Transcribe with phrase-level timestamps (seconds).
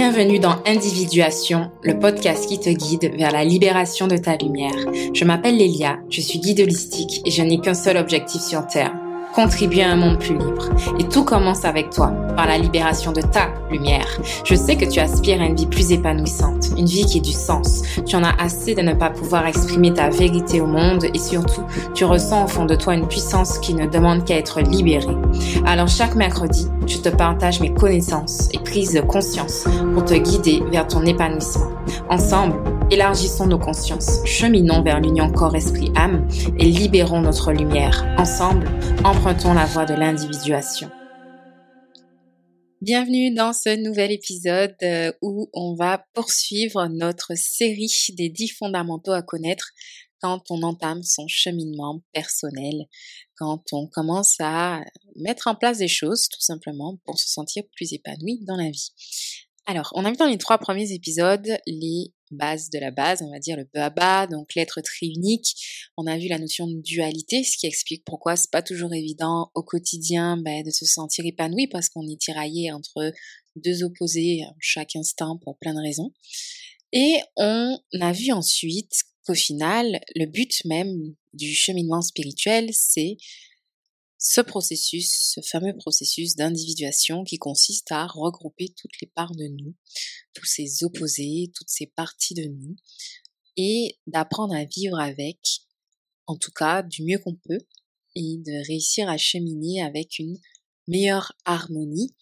[0.00, 4.76] Bienvenue dans Individuation, le podcast qui te guide vers la libération de ta lumière.
[5.12, 8.94] Je m'appelle Lélia, je suis guide holistique et je n'ai qu'un seul objectif sur Terre,
[9.34, 10.68] contribuer à un monde plus libre.
[10.98, 14.06] Et tout commence avec toi, par la libération de ta lumière.
[14.44, 17.32] Je sais que tu aspires à une vie plus épanouissante, une vie qui ait du
[17.32, 17.82] sens.
[18.06, 21.62] Tu en as assez de ne pas pouvoir exprimer ta vérité au monde et surtout,
[21.94, 25.16] tu ressens au fond de toi une puissance qui ne demande qu'à être libérée.
[25.66, 30.62] Alors chaque mercredi, je te partage mes connaissances et prises de conscience pour te guider
[30.70, 31.70] vers ton épanouissement.
[32.08, 32.56] Ensemble,
[32.90, 36.26] élargissons nos consciences, cheminons vers l'union corps-esprit-âme
[36.58, 38.04] et libérons notre lumière.
[38.18, 38.66] Ensemble,
[39.04, 40.90] empruntons la voie de l'individuation.
[42.80, 49.12] Bienvenue dans ce nouvel épisode euh, où on va poursuivre notre série des 10 fondamentaux
[49.12, 49.72] à connaître
[50.20, 52.86] quand on entame son cheminement personnel,
[53.36, 54.80] quand on commence à
[55.16, 58.92] mettre en place des choses tout simplement pour se sentir plus épanoui dans la vie.
[59.66, 63.30] Alors, on a vu dans les trois premiers épisodes les bases de la base, on
[63.30, 65.54] va dire le baba, donc l'être triunique.
[65.96, 69.50] On a vu la notion de dualité, ce qui explique pourquoi c'est pas toujours évident
[69.54, 73.12] au quotidien ben, de se sentir épanoui parce qu'on est tiraillé entre
[73.56, 76.12] deux opposés chaque instant pour plein de raisons.
[76.92, 78.92] Et on a vu ensuite
[79.26, 83.16] qu'au final, le but même du cheminement spirituel, c'est
[84.18, 89.74] ce processus, ce fameux processus d'individuation qui consiste à regrouper toutes les parts de nous,
[90.34, 92.76] tous ces opposés, toutes ces parties de nous,
[93.56, 95.38] et d'apprendre à vivre avec,
[96.26, 97.60] en tout cas du mieux qu'on peut,
[98.16, 100.36] et de réussir à cheminer avec une
[100.88, 102.14] meilleure harmonie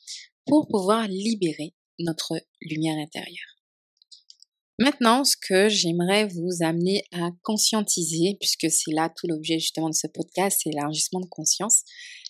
[0.44, 3.55] pour pouvoir libérer notre lumière intérieure.
[4.78, 9.94] Maintenant, ce que j'aimerais vous amener à conscientiser, puisque c'est là tout l'objet justement de
[9.94, 11.82] ce podcast, c'est l'élargissement de conscience,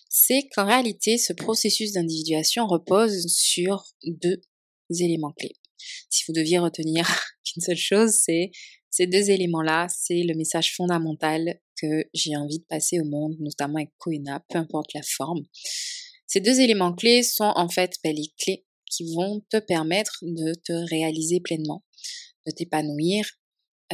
[0.09, 4.39] c'est qu'en réalité, ce processus d'individuation repose sur deux
[4.89, 5.55] éléments clés.
[6.09, 7.05] Si vous deviez retenir
[7.43, 8.51] qu'une seule chose, c'est
[8.89, 13.75] ces deux éléments-là, c'est le message fondamental que j'ai envie de passer au monde, notamment
[13.75, 15.43] avec Koina, peu importe la forme.
[16.25, 20.53] Ces deux éléments clés sont en fait ben, les clés qui vont te permettre de
[20.53, 21.83] te réaliser pleinement,
[22.47, 23.25] de t'épanouir.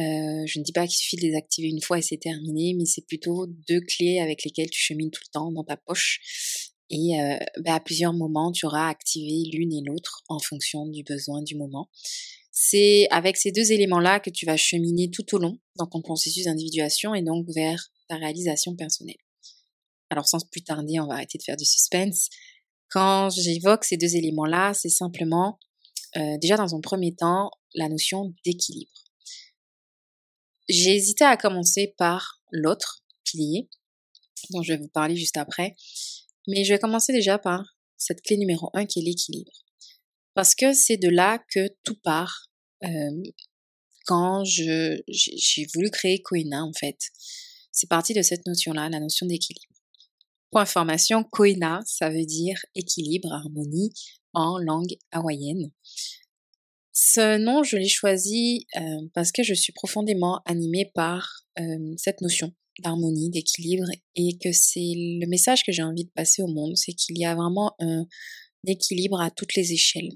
[0.00, 2.74] Euh, je ne dis pas qu'il suffit de les activer une fois et c'est terminé,
[2.74, 6.72] mais c'est plutôt deux clés avec lesquelles tu chemines tout le temps dans ta poche.
[6.90, 11.02] Et euh, bah, à plusieurs moments, tu auras activé l'une et l'autre en fonction du
[11.04, 11.88] besoin du moment.
[12.50, 16.44] C'est avec ces deux éléments-là que tu vas cheminer tout au long dans ton processus
[16.44, 19.16] d'individuation et donc vers ta réalisation personnelle.
[20.10, 22.28] Alors sans plus tarder, on va arrêter de faire du suspense.
[22.90, 25.58] Quand j'évoque ces deux éléments-là, c'est simplement
[26.16, 28.92] euh, déjà dans un premier temps la notion d'équilibre.
[30.68, 33.68] J'ai hésité à commencer par l'autre pilier,
[34.50, 35.76] dont je vais vous parler juste après,
[36.46, 37.64] mais je vais commencer déjà par
[37.96, 39.52] cette clé numéro un qui est l'équilibre.
[40.34, 42.48] Parce que c'est de là que tout part
[42.84, 43.22] euh,
[44.06, 45.02] quand j'ai
[45.74, 46.98] voulu créer Koina en fait.
[47.72, 49.74] C'est parti de cette notion-là, la notion d'équilibre.
[50.58, 53.92] Information, Koina, ça veut dire équilibre, harmonie
[54.32, 55.70] en langue hawaïenne.
[56.92, 58.80] Ce nom, je l'ai choisi euh,
[59.14, 64.80] parce que je suis profondément animée par euh, cette notion d'harmonie, d'équilibre, et que c'est
[64.80, 68.06] le message que j'ai envie de passer au monde, c'est qu'il y a vraiment un
[68.66, 70.10] équilibre à toutes les échelles.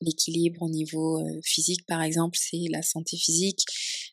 [0.00, 3.64] L'équilibre au niveau physique, par exemple, c'est la santé physique.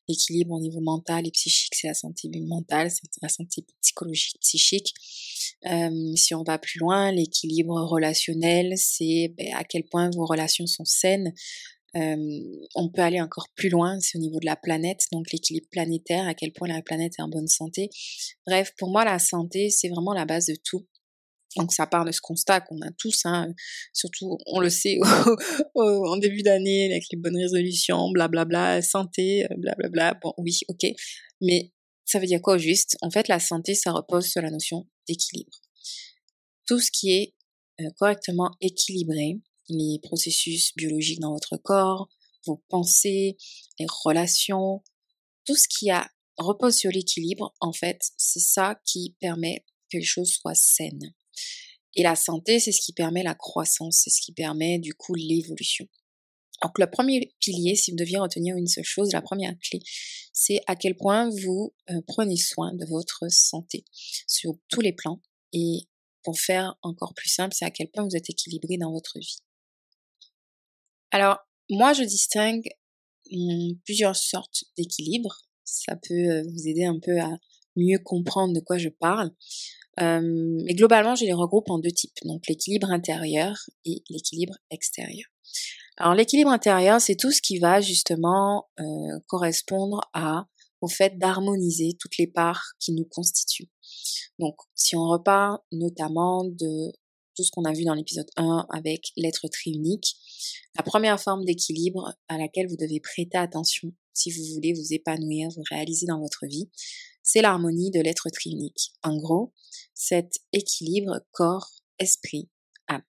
[0.08, 4.94] L'équilibre au niveau mental et psychique, c'est la santé mentale, c'est la santé psychologique, psychique.
[6.16, 10.86] si on va plus loin, l'équilibre relationnel, c'est ben, à quel point vos relations sont
[10.86, 11.34] saines,
[11.96, 16.28] on peut aller encore plus loin, c'est au niveau de la planète, donc l'équilibre planétaire,
[16.28, 17.90] à quel point la planète est en bonne santé.
[18.46, 20.86] Bref, pour moi, la santé, c'est vraiment la base de tout.
[21.56, 23.54] Donc ça part de ce constat qu'on a tous, hein,
[23.94, 25.00] surtout on le sait
[25.76, 30.20] en début d'année avec les bonnes résolutions, blablabla, santé, blablabla.
[30.22, 30.86] Bon oui, ok,
[31.42, 31.72] mais
[32.06, 32.98] ça veut dire quoi juste?
[33.02, 35.62] En fait, la santé, ça repose sur la notion d'équilibre.
[36.68, 37.36] Tout ce qui est
[37.98, 39.40] correctement équilibré,
[39.70, 42.10] les processus biologiques dans votre corps,
[42.46, 43.38] vos pensées,
[43.80, 44.84] les relations,
[45.46, 46.08] tout ce qui a,
[46.38, 51.14] repose sur l'équilibre, en fait, c'est ça qui permet que les choses soient saines.
[51.96, 55.16] Et la santé, c'est ce qui permet la croissance, c'est ce qui permet du coup
[55.16, 55.88] l'évolution.
[56.62, 59.80] Donc le premier pilier, si vous deviez retenir une seule chose, la première clé,
[60.34, 63.86] c'est à quel point vous euh, prenez soin de votre santé
[64.28, 65.22] sur tous les plans.
[65.54, 65.88] Et
[66.24, 69.38] pour faire encore plus simple, c'est à quel point vous êtes équilibré dans votre vie.
[71.12, 71.38] Alors,
[71.70, 72.68] moi, je distingue
[73.32, 75.38] mmh, plusieurs sortes d'équilibre.
[75.64, 77.38] Ça peut euh, vous aider un peu à
[77.76, 79.32] mieux comprendre de quoi je parle.
[79.98, 83.56] Mais globalement, je les regroupe en deux types, donc l'équilibre intérieur
[83.86, 85.28] et l'équilibre extérieur.
[85.98, 88.70] Alors l'équilibre intérieur, c'est tout ce qui va justement
[89.28, 90.48] correspondre à
[90.82, 93.72] au fait d'harmoniser toutes les parts qui nous constituent.
[94.38, 96.92] Donc, si on repart notamment de
[97.36, 100.16] tout ce qu'on a vu dans l'épisode 1 avec l'être triunique,
[100.76, 105.50] la première forme d'équilibre à laquelle vous devez prêter attention si vous voulez vous épanouir,
[105.56, 106.70] vous réaliser dans votre vie,
[107.26, 108.94] c'est l'harmonie de l'être triunique.
[109.04, 109.52] En gros,
[109.94, 112.50] cet équilibre corps, esprit,
[112.88, 113.04] âme.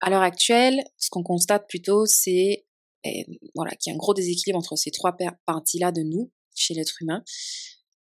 [0.00, 2.66] À l'heure actuelle, ce qu'on constate plutôt, c'est
[3.04, 5.16] eh, voilà, qu'il y a un gros déséquilibre entre ces trois
[5.46, 7.22] parties-là de nous, chez l'être humain.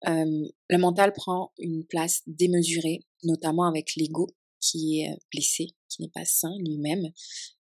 [0.08, 4.28] Euh, le mental prend une place démesurée, notamment avec l'ego
[4.60, 7.12] qui est euh, blessé, qui n'est pas sain lui-même,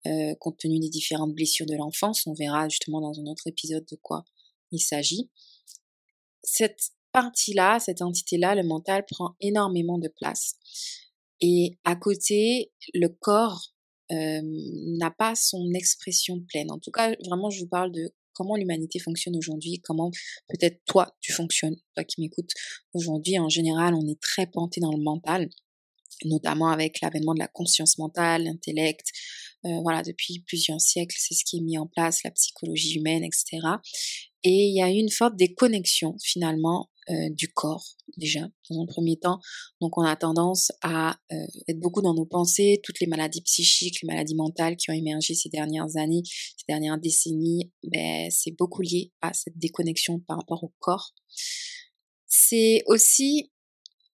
[0.06, 2.24] euh, compte tenu des différentes blessures de l'enfance.
[2.26, 4.24] On verra justement dans un autre épisode de quoi
[4.70, 5.28] il s'agit.
[6.44, 10.56] Cette partie-là, cette entité-là, le mental prend énormément de place.
[11.40, 13.72] Et à côté, le corps
[14.10, 16.70] n'a pas son expression pleine.
[16.70, 20.10] En tout cas, vraiment, je vous parle de comment l'humanité fonctionne aujourd'hui, comment
[20.48, 22.50] peut-être toi tu fonctionnes, toi qui m'écoutes
[22.92, 23.38] aujourd'hui.
[23.38, 25.48] En général, on est très penté dans le mental,
[26.26, 29.06] notamment avec l'avènement de la conscience mentale, l'intellect.
[29.64, 33.24] Euh, voilà, depuis plusieurs siècles, c'est ce qui est mis en place, la psychologie humaine,
[33.24, 33.66] etc.
[34.44, 37.84] Et il y a une forte déconnexion finalement euh, du corps
[38.16, 39.38] déjà dans un premier temps.
[39.80, 44.02] Donc on a tendance à euh, être beaucoup dans nos pensées, toutes les maladies psychiques,
[44.02, 48.82] les maladies mentales qui ont émergé ces dernières années, ces dernières décennies, ben, c'est beaucoup
[48.82, 51.14] lié à cette déconnexion par rapport au corps.
[52.26, 53.52] C'est aussi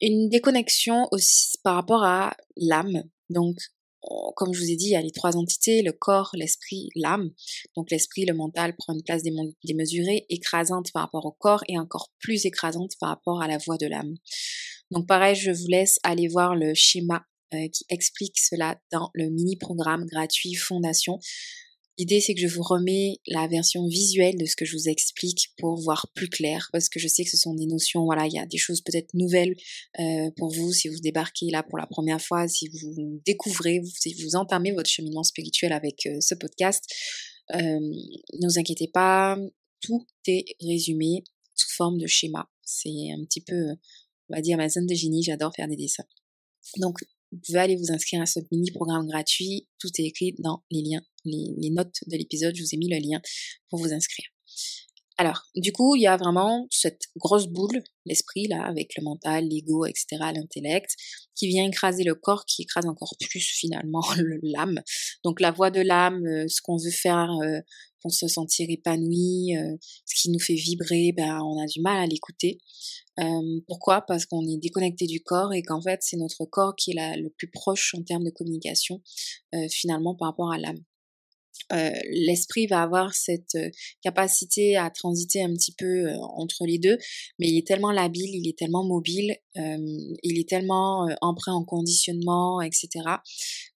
[0.01, 3.05] une déconnexion aussi par rapport à l'âme.
[3.31, 3.57] Donc
[4.37, 7.31] comme je vous ai dit, il y a les trois entités, le corps, l'esprit, l'âme.
[7.77, 9.23] Donc l'esprit, le mental prend une place
[9.65, 13.79] démesurée, écrasante par rapport au corps et encore plus écrasante par rapport à la voix
[13.79, 14.15] de l'âme.
[14.91, 19.29] Donc pareil, je vous laisse aller voir le schéma euh, qui explique cela dans le
[19.29, 21.19] mini-programme gratuit Fondation.
[21.99, 25.53] L'idée, c'est que je vous remets la version visuelle de ce que je vous explique
[25.59, 28.33] pour voir plus clair, parce que je sais que ce sont des notions, voilà, il
[28.33, 29.55] y a des choses peut-être nouvelles
[30.01, 34.15] euh, pour vous si vous débarquez là pour la première fois, si vous découvrez, si
[34.23, 36.85] vous entamez votre cheminement spirituel avec euh, ce podcast.
[37.55, 39.37] Euh, ne vous inquiétez pas,
[39.83, 41.25] tout est résumé
[41.55, 42.49] sous forme de schéma.
[42.63, 43.73] C'est un petit peu,
[44.31, 46.07] on va dire, ma zone de génie, j'adore faire des dessins.
[46.79, 47.01] Donc,
[47.33, 49.67] vous pouvez aller vous inscrire à ce mini programme gratuit.
[49.79, 52.55] Tout est écrit dans les liens, les, notes de l'épisode.
[52.55, 53.21] Je vous ai mis le lien
[53.71, 54.27] pour vous inscrire.
[55.19, 59.47] Alors, du coup, il y a vraiment cette grosse boule, l'esprit, là, avec le mental,
[59.47, 60.91] l'ego, etc., l'intellect,
[61.35, 64.03] qui vient écraser le corps, qui écrase encore plus, finalement,
[64.43, 64.81] l'âme.
[65.23, 67.31] Donc, la voix de l'âme, euh, ce qu'on veut faire
[68.03, 69.77] euh, pour se sentir épanoui, euh,
[70.07, 72.59] ce qui nous fait vibrer, ben, on a du mal à l'écouter.
[73.21, 74.03] Euh, pourquoi?
[74.03, 77.31] Parce qu'on est déconnecté du corps et qu'en fait c'est notre corps qui est le
[77.31, 79.03] plus proche en termes de communication
[79.55, 80.83] euh, finalement par rapport à l'âme.
[82.11, 83.57] l'esprit va avoir cette
[84.03, 86.97] capacité à transiter un petit peu entre les deux,
[87.39, 92.61] mais il est tellement labile, il est tellement mobile, il est tellement emprunt en conditionnement,
[92.63, 92.89] etc.,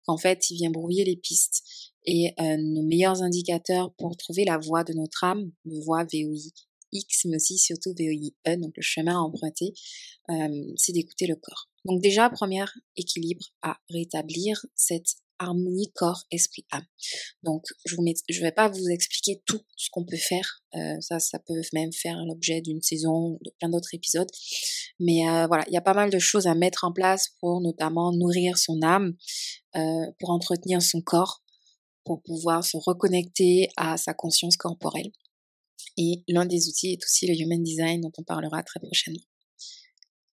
[0.03, 1.63] qu'en fait, il vient brouiller les pistes.
[2.05, 6.51] Et nos meilleurs indicateurs pour trouver la voie de notre âme, une voie VOI
[6.93, 9.73] X, mais aussi surtout VOIE, donc le chemin à emprunter,
[10.77, 11.69] c'est d'écouter le corps.
[11.83, 12.63] Donc déjà, premier
[12.95, 16.85] équilibre à rétablir, cette harmonie corps, esprit, âme.
[17.43, 20.63] Donc je ne vais pas vous expliquer tout ce qu'on peut faire,
[21.01, 24.29] ça, ça peut même faire l'objet d'une saison, de plein d'autres épisodes.
[24.99, 28.13] Mais voilà, il y a pas mal de choses à mettre en place pour notamment
[28.13, 29.15] nourrir son âme,
[30.19, 31.43] pour entretenir son corps,
[32.07, 35.11] pour pouvoir se reconnecter à sa conscience corporelle.
[35.97, 39.19] Et l'un des outils est aussi le Human Design dont on parlera très prochainement.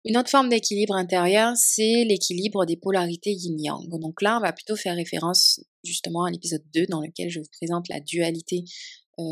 [0.06, 3.88] Une autre forme d'équilibre intérieur, c'est l'équilibre des polarités yin-yang.
[4.00, 7.50] Donc là, on va plutôt faire référence justement à l'épisode 2 dans lequel je vous
[7.60, 8.64] présente la dualité
[9.20, 9.24] euh,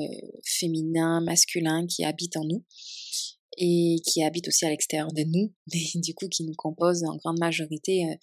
[0.45, 2.63] féminin-masculin qui habite en nous
[3.57, 7.15] et qui habite aussi à l'extérieur de nous, mais du coup qui nous compose en
[7.17, 8.05] grande majorité.
[8.05, 8.15] Euh,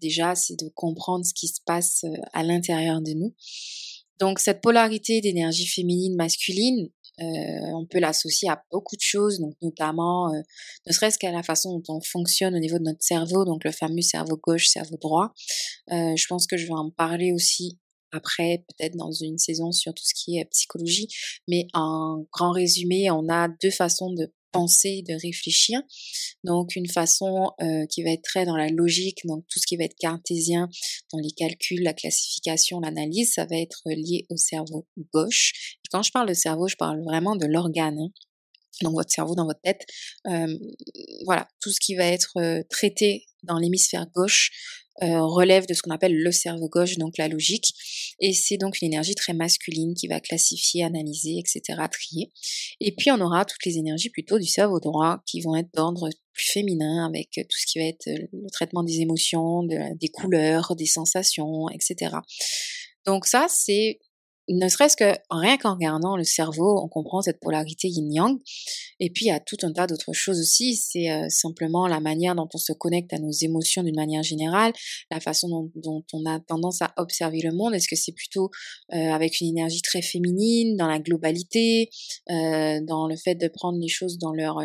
[0.00, 3.34] déjà, c'est de comprendre ce qui se passe euh, à l'intérieur de nous.
[4.18, 7.24] Donc cette polarité d'énergie féminine masculine, euh,
[7.74, 10.40] on peut l'associer à beaucoup de choses, donc notamment, euh,
[10.86, 13.72] ne serait-ce qu'à la façon dont on fonctionne au niveau de notre cerveau, donc le
[13.72, 15.32] fameux cerveau gauche, cerveau droit.
[15.88, 17.78] Je pense que je vais en parler aussi
[18.12, 21.08] après, peut-être dans une saison sur tout ce qui est psychologie.
[21.48, 25.80] Mais en grand résumé, on a deux façons de penser, de réfléchir.
[26.44, 29.76] Donc une façon euh, qui va être très dans la logique, donc tout ce qui
[29.76, 30.68] va être cartésien,
[31.12, 35.76] dans les calculs, la classification, l'analyse, ça va être lié au cerveau gauche.
[35.84, 37.98] Et quand je parle de cerveau, je parle vraiment de l'organe.
[37.98, 38.12] Hein.
[38.82, 39.84] Dans votre cerveau, dans votre tête.
[41.24, 44.50] voilà, tout ce qui va être traité dans l'hémisphère gauche
[45.00, 47.72] relève de ce qu'on appelle le cerveau gauche, donc la logique.
[48.20, 52.30] Et c'est donc une énergie très masculine qui va classifier, analyser, etc., trier.
[52.80, 56.08] Et puis on aura toutes les énergies plutôt du cerveau droit qui vont être d'ordre
[56.32, 60.86] plus féminin avec tout ce qui va être le traitement des émotions, des couleurs, des
[60.86, 62.16] sensations, etc.
[63.06, 63.98] Donc ça, c'est
[64.48, 68.38] ne serait-ce que rien qu'en regardant le cerveau, on comprend cette polarité yin-yang.
[69.00, 70.76] Et puis il y a tout un tas d'autres choses aussi.
[70.76, 74.72] C'est euh, simplement la manière dont on se connecte à nos émotions d'une manière générale,
[75.10, 77.74] la façon dont, on a tendance à observer le monde.
[77.74, 78.50] Est-ce que c'est plutôt
[78.92, 81.88] euh, avec une énergie très féminine, dans la globalité,
[82.30, 84.58] euh, dans le fait de prendre les choses dans leur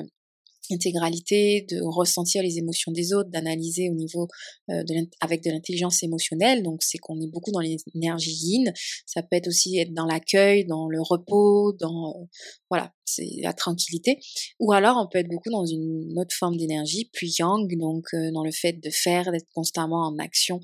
[0.71, 4.27] intégralité, de ressentir les émotions des autres, d'analyser au niveau
[4.69, 6.63] euh, de avec de l'intelligence émotionnelle.
[6.63, 8.73] Donc c'est qu'on est beaucoup dans l'énergie yin.
[9.05, 12.25] Ça peut être aussi être dans l'accueil, dans le repos, dans euh,
[12.69, 14.19] voilà, c'est la tranquillité.
[14.59, 18.31] Ou alors on peut être beaucoup dans une autre forme d'énergie, puis yang, donc euh,
[18.31, 20.59] dans le fait de faire, d'être constamment en action,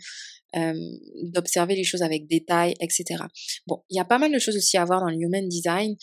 [1.24, 3.24] d'observer les choses avec détail, etc.
[3.66, 5.96] Bon, il y a pas mal de choses aussi à voir dans le human design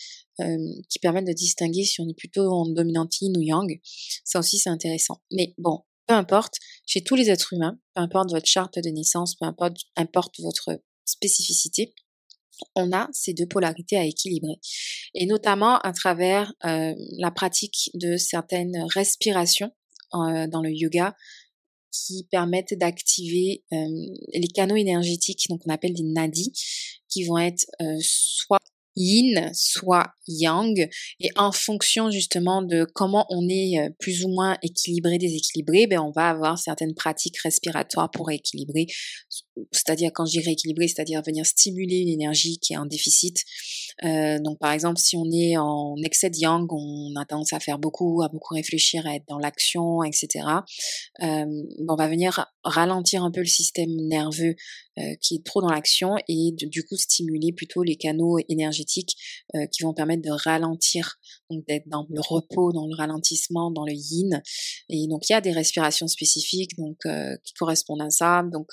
[0.89, 3.79] qui permettent de distinguer si on est plutôt en dominantine ou yang.
[4.25, 5.21] Ça aussi c'est intéressant.
[5.31, 6.55] Mais bon, peu importe,
[6.85, 11.93] chez tous les êtres humains, peu importe votre charte de naissance, peu importe votre spécificité,
[12.75, 14.59] on a ces deux polarités à équilibrer.
[15.13, 19.71] Et notamment à travers la pratique de certaines respirations
[20.13, 21.15] dans le yoga
[21.91, 26.53] qui permettent d'activer les canaux énergétiques, donc on appelle des nadis,
[27.09, 27.65] qui vont être
[27.99, 28.59] soit
[28.95, 30.89] yin, soit yang,
[31.19, 35.99] et en fonction justement de comment on est euh, plus ou moins équilibré, déséquilibré, ben
[35.99, 38.87] on va avoir certaines pratiques respiratoires pour équilibrer,
[39.71, 43.43] c'est-à-dire quand je dis rééquilibrer, c'est-à-dire venir stimuler l'énergie qui est en déficit.
[44.03, 47.59] Euh, donc par exemple, si on est en excès de yang, on a tendance à
[47.59, 50.45] faire beaucoup, à beaucoup réfléchir, à être dans l'action, etc.
[51.21, 51.45] Euh,
[51.87, 54.55] on va venir ralentir un peu le système nerveux
[54.99, 59.15] euh, qui est trop dans l'action et du coup stimuler plutôt les canaux énergétiques
[59.55, 61.17] euh, qui vont permettre de ralentir,
[61.49, 64.41] donc d'être dans le repos, dans le ralentissement, dans le yin.
[64.89, 68.43] Et donc il y a des respirations spécifiques donc euh, qui correspondent à ça.
[68.51, 68.67] Donc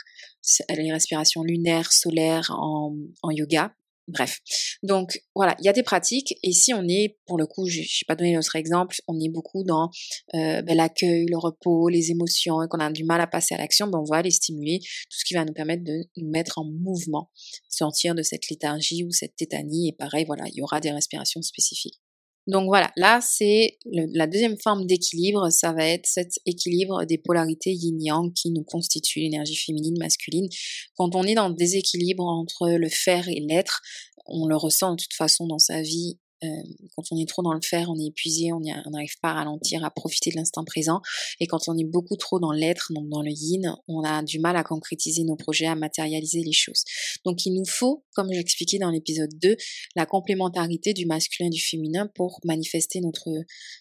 [0.75, 3.73] les respirations lunaires, solaires en, en yoga
[4.09, 4.41] Bref.
[4.83, 7.81] Donc voilà, il y a des pratiques et si on est, pour le coup, je
[7.81, 9.91] n'ai pas donné notre exemple, on est beaucoup dans
[10.35, 13.59] euh, ben, l'accueil, le repos, les émotions et qu'on a du mal à passer à
[13.59, 16.59] l'action, ben, on va les stimuler, tout ce qui va nous permettre de nous mettre
[16.59, 17.31] en mouvement,
[17.69, 21.43] sortir de cette léthargie ou cette tétanie et pareil, voilà, il y aura des respirations
[21.43, 22.01] spécifiques.
[22.49, 27.75] Donc voilà, là c'est la deuxième forme d'équilibre, ça va être cet équilibre des polarités
[27.75, 30.49] yin-yang qui nous constitue l'énergie féminine, masculine.
[30.97, 33.83] Quand on est dans le déséquilibre entre le faire et l'être,
[34.25, 37.61] on le ressent de toute façon dans sa vie quand on est trop dans le
[37.63, 41.01] faire, on est épuisé, on n'arrive pas à ralentir, à profiter de l'instant présent.
[41.41, 44.39] Et quand on est beaucoup trop dans l'être, donc dans le yin, on a du
[44.39, 46.85] mal à concrétiser nos projets, à matérialiser les choses.
[47.25, 49.57] Donc il nous faut, comme j'expliquais dans l'épisode 2,
[49.97, 53.29] la complémentarité du masculin et du féminin pour manifester notre,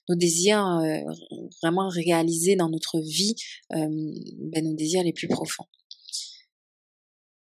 [0.10, 1.02] nos désirs euh,
[1.62, 3.36] vraiment réalisés dans notre vie,
[3.74, 5.66] euh, ben, nos désirs les plus profonds.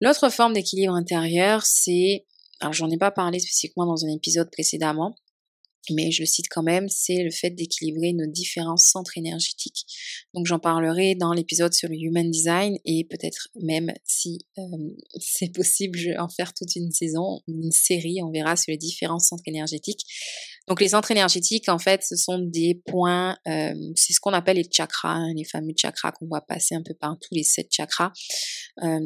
[0.01, 2.25] L'autre forme d'équilibre intérieur, c'est
[2.63, 5.17] alors j'en ai pas parlé spécifiquement dans un épisode précédemment,
[5.89, 9.85] mais je le cite quand même, c'est le fait d'équilibrer nos différents centres énergétiques.
[10.33, 14.61] Donc j'en parlerai dans l'épisode sur le Human Design et peut-être même si euh,
[15.19, 18.77] c'est possible, je vais en faire toute une saison, une série, on verra sur les
[18.77, 20.05] différents centres énergétiques.
[20.69, 24.55] Donc les centres énergétiques, en fait, ce sont des points, euh, c'est ce qu'on appelle
[24.55, 28.13] les chakras, hein, les fameux chakras qu'on voit passer un peu partout, les sept chakras.
[28.81, 28.99] Euh,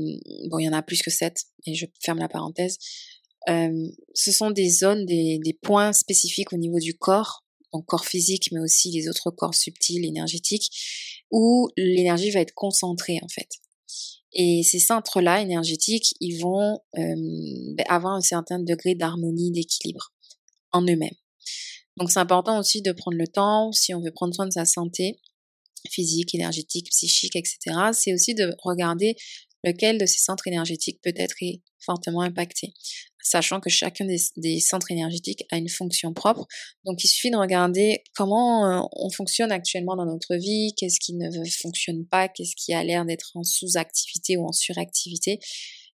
[0.52, 2.78] bon, il y en a plus que sept, et je ferme la parenthèse.
[3.50, 8.06] Euh, ce sont des zones, des, des, points spécifiques au niveau du corps, donc corps
[8.06, 10.70] physique, mais aussi les autres corps subtils, énergétiques,
[11.32, 13.48] où l'énergie va être concentrée en fait.
[14.34, 17.16] Et ces centres-là énergétiques, ils vont euh,
[17.76, 20.14] ben, avoir un certain degré d'harmonie, d'équilibre
[20.72, 21.16] en eux-mêmes.
[21.96, 24.66] Donc c'est important aussi de prendre le temps, si on veut prendre soin de sa
[24.66, 25.20] santé
[25.90, 27.58] physique, énergétique, psychique, etc.,
[27.94, 29.16] c'est aussi de regarder
[29.64, 31.36] lequel de ces centres énergétiques peut être
[31.80, 32.74] fortement impacté
[33.28, 34.06] sachant que chacun
[34.38, 36.48] des, centres énergétiques a une fonction propre.
[36.86, 41.14] Donc il suffit de regarder comment euh, on fonctionne actuellement dans notre vie, qu'est-ce qui
[41.14, 41.30] ne
[41.62, 45.40] fonctionne pas, qu'est-ce qui a l'air d'être en sous-activité ou en suractivité,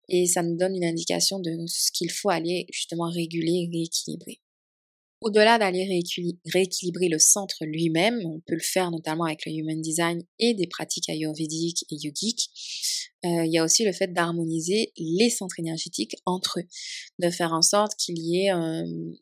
[0.10, 4.40] et ça nous donne une indication de ce qu'il faut aller justement réguler, rééquilibrer.
[5.22, 5.86] Au-delà d'aller
[6.54, 10.68] rééquilibrer le centre lui-même, on peut le faire notamment avec le Human Design et des
[10.68, 12.50] pratiques ayurvédiques et yogiques.
[13.24, 16.68] Il y a aussi le fait d'harmoniser les centres énergétiques entre eux,
[17.20, 18.52] de faire en sorte qu'il y ait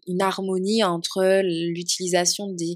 [0.07, 2.75] une harmonie entre l'utilisation des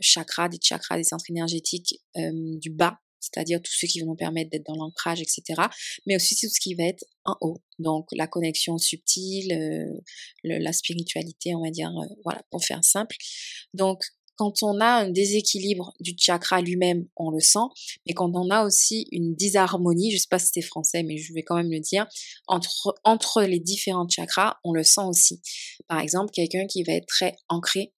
[0.00, 4.50] chakras, des chakras, des centres énergétiques du bas c'est-à-dire tout ce qui va nous permettre
[4.50, 5.62] d'être dans l'ancrage, etc.
[6.06, 10.00] Mais aussi tout ce qui va être en haut, donc la connexion subtile, euh,
[10.44, 13.16] la spiritualité, on va dire, euh, voilà, pour faire simple.
[13.74, 14.02] Donc
[14.38, 17.66] quand on a un déséquilibre du chakra lui-même, on le sent,
[18.06, 21.34] mais quand on a aussi une disharmonie, je sais pas si c'est français, mais je
[21.34, 22.06] vais quand même le dire,
[22.46, 25.42] entre, entre les différents chakras, on le sent aussi.
[25.88, 27.92] Par exemple, quelqu'un qui va être très ancré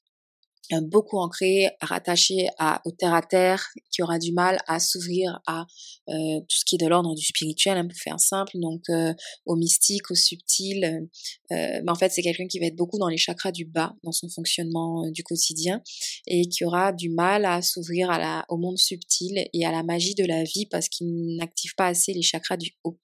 [0.83, 5.67] beaucoup ancré, rattaché à, au terre à terre, qui aura du mal à s'ouvrir à
[6.09, 9.12] euh, tout ce qui est de l'ordre du spirituel, hein, pour faire simple, donc euh,
[9.47, 11.09] au mystique, au subtil.
[11.53, 13.95] Euh, mais en fait, c'est quelqu'un qui va être beaucoup dans les chakras du bas,
[14.05, 15.83] dans son fonctionnement du quotidien,
[16.27, 19.83] et qui aura du mal à s'ouvrir à la, au monde subtil et à la
[19.83, 22.99] magie de la vie parce qu'il n'active pas assez les chakras du haut.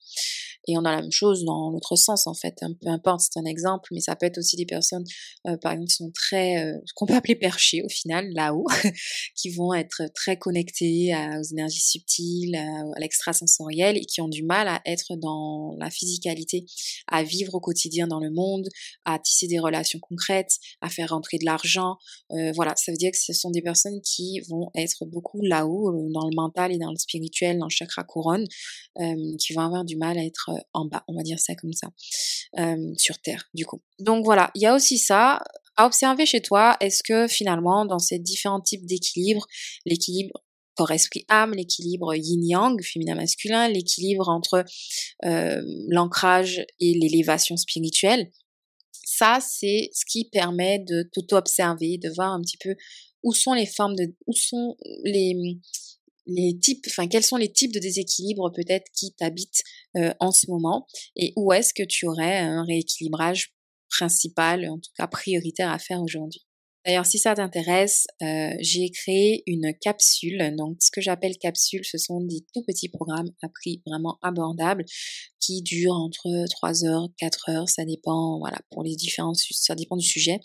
[0.68, 2.56] Et on a la même chose dans l'autre sens, en fait.
[2.62, 5.04] Hein, peu importe, c'est un exemple, mais ça peut être aussi des personnes,
[5.62, 7.36] par exemple, qui sont très, qu'on peut appeler
[7.84, 8.66] au final là-haut,
[9.36, 14.68] qui vont être très connectés aux énergies subtiles, à, l'extrasensoriel et qui ont du mal
[14.68, 16.66] à être dans la physicalité,
[17.06, 18.68] à vivre au quotidien dans le monde,
[19.04, 21.96] à tisser des relations concrètes, à faire rentrer de l'argent.
[22.32, 25.90] Euh, voilà, ça veut dire que ce sont des personnes qui vont être beaucoup là-haut,
[25.90, 28.44] euh, dans le mental et dans le spirituel, dans le chakra couronne,
[29.00, 31.72] euh, qui vont avoir du mal à être en bas, on va dire ça comme
[31.72, 31.88] ça,
[32.96, 33.80] sur Terre, du coup.
[33.98, 35.42] Donc voilà, il y a aussi ça
[35.76, 39.46] à observer chez toi, est-ce que finalement, dans ces différents types d'équilibre,
[39.84, 40.42] l'équilibre
[40.74, 44.64] corps esprit âme, l'équilibre yin yang, féminin masculin, l'équilibre entre
[45.24, 48.30] euh, l'ancrage et l'élévation spirituelle,
[49.04, 52.76] ça c'est ce qui permet de t'auto-observer, de voir un petit peu
[53.22, 55.58] où sont les formes de, où sont les
[56.26, 59.62] les types, enfin quels sont les types de déséquilibres peut-être qui t'habitent
[59.96, 63.55] euh, en ce moment et où est-ce que tu aurais un rééquilibrage
[63.90, 66.45] principal, en tout cas prioritaire à faire aujourd'hui.
[66.86, 70.54] D'ailleurs, si ça t'intéresse, euh, j'ai créé une capsule.
[70.56, 74.84] Donc, ce que j'appelle capsule, ce sont des tout petits programmes à prix vraiment abordables
[75.40, 79.96] qui durent entre 3 heures, 4 heures, ça dépend, voilà, pour les différents, ça dépend
[79.96, 80.40] du sujet.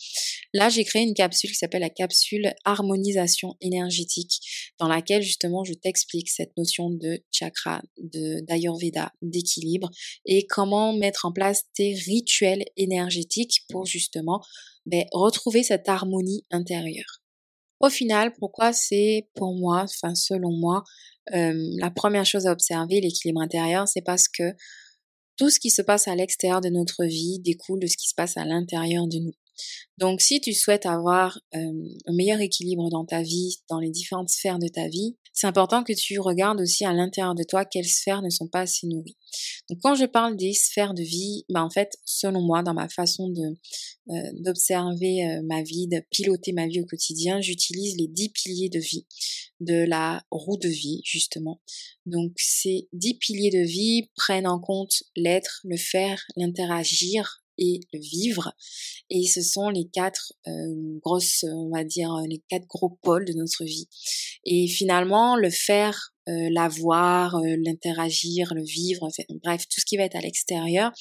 [0.54, 4.40] Là, j'ai créé une capsule qui s'appelle la capsule harmonisation énergétique,
[4.80, 9.90] dans laquelle justement je t'explique cette notion de chakra, d'ayurveda, d'équilibre
[10.26, 14.42] et comment mettre en place tes rituels énergétiques pour justement
[14.86, 17.22] ben, retrouver cette harmonie intérieure.
[17.80, 20.84] Au final, pourquoi c'est pour moi, enfin selon moi,
[21.34, 24.54] euh, la première chose à observer, l'équilibre intérieur, c'est parce que
[25.38, 28.16] tout ce qui se passe à l'extérieur de notre vie découle de ce qui se
[28.16, 29.34] passe à l'intérieur de nous.
[29.98, 31.74] Donc si tu souhaites avoir un
[32.08, 35.94] meilleur équilibre dans ta vie, dans les différentes sphères de ta vie, c'est important que
[35.94, 39.18] tu regardes aussi à l'intérieur de toi quelles sphères ne sont pas assez nourries.
[39.70, 42.90] Donc quand je parle des sphères de vie, bah en fait, selon moi, dans ma
[42.90, 43.34] façon
[44.08, 49.06] d'observer ma vie, de piloter ma vie au quotidien, j'utilise les dix piliers de vie
[49.62, 51.62] de la roue de vie justement.
[52.06, 58.00] Donc ces dix piliers de vie prennent en compte l'être, le faire, l'interagir, et le
[58.00, 58.54] vivre.
[59.10, 60.52] Et ce sont les quatre euh,
[61.04, 63.88] grosses, on va dire, les quatre gros pôles de notre vie.
[64.46, 69.08] Et finalement, le faire, euh, l'avoir, euh, l'interagir, le vivre,
[69.44, 70.92] bref, tout ce qui va être à l'extérieur,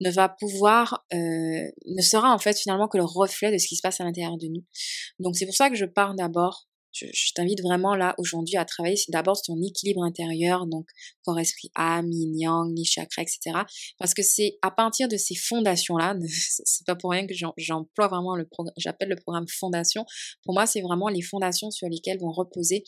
[0.00, 3.82] ne va pouvoir, ne sera en fait finalement que le reflet de ce qui se
[3.82, 4.64] passe à l'intérieur de nous.
[5.18, 8.96] Donc c'est pour ça que je pars d'abord je, t'invite vraiment là aujourd'hui à travailler
[9.08, 10.86] d'abord sur ton équilibre intérieur, donc
[11.22, 13.58] corps, esprit, âme, yin, yang, ni chakra, etc.
[13.98, 16.16] Parce que c'est à partir de ces fondations-là,
[16.64, 20.04] c'est pas pour rien que j'emploie vraiment le programme, j'appelle le programme fondation.
[20.44, 22.84] Pour moi, c'est vraiment les fondations sur lesquelles vont reposer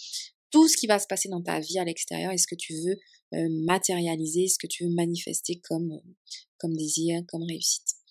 [0.51, 2.75] tout ce qui va se passer dans ta vie à l'extérieur et ce que tu
[2.75, 2.99] veux
[3.35, 8.02] euh, matérialiser, ce que tu veux manifester comme désir, comme réussite.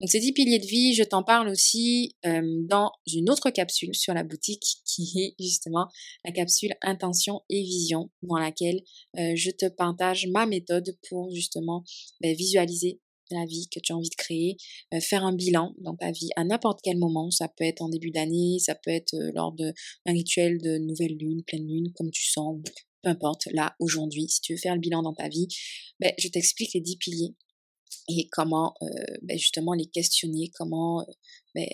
[0.00, 4.14] Donc ces 10 piliers de vie, je t'en parle aussi dans une autre capsule sur
[4.14, 5.86] la boutique qui est justement
[6.24, 8.80] la capsule intention et vision dans laquelle
[9.16, 11.84] je te partage ma méthode pour justement
[12.20, 14.56] ben, visualiser la vie que tu as envie de créer,
[15.00, 17.30] faire un bilan dans ta vie à n'importe quel moment.
[17.30, 19.72] Ça peut être en début d'année, ça peut être lors d'un
[20.06, 22.58] rituel de nouvelle lune, pleine lune, comme tu sens,
[23.02, 25.46] peu importe, là, aujourd'hui, si tu veux faire le bilan dans ta vie,
[26.00, 27.34] ben, je t'explique les 10 piliers
[28.08, 28.86] et comment euh,
[29.22, 31.12] ben justement les questionner, comment euh,
[31.54, 31.66] ben,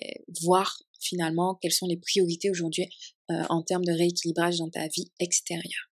[0.42, 2.88] voir finalement quelles sont les priorités aujourd'hui
[3.30, 5.90] euh, en termes de rééquilibrage dans ta vie extérieure.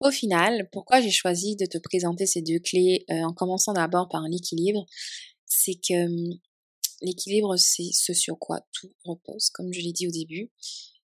[0.00, 4.22] Au final, pourquoi j'ai choisi de te présenter ces deux clés en commençant d'abord par
[4.22, 4.86] l'équilibre,
[5.44, 6.38] c'est que hum,
[7.02, 10.52] l'équilibre c'est ce sur quoi tout repose, comme je l'ai dit au début.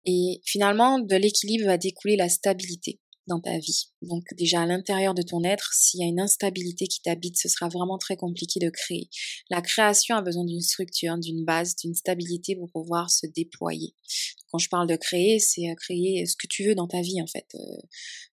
[0.05, 3.01] Et finalement, de l'équilibre va découler la stabilité.
[3.27, 3.91] Dans ta vie.
[4.03, 7.49] Donc déjà à l'intérieur de ton être, s'il y a une instabilité qui t'habite, ce
[7.49, 9.09] sera vraiment très compliqué de créer.
[9.51, 13.95] La création a besoin d'une structure, d'une base, d'une stabilité pour pouvoir se déployer.
[14.51, 17.21] Quand je parle de créer, c'est euh, créer ce que tu veux dans ta vie
[17.21, 17.47] en fait.
[17.55, 17.59] Euh,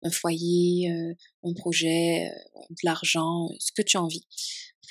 [0.04, 2.30] un foyer, euh, un projet,
[2.70, 4.28] de l'argent, ce que tu as envie.